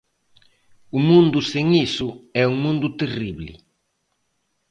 [0.97, 2.09] O mundo sen iso
[2.41, 3.53] é un mundo terrible.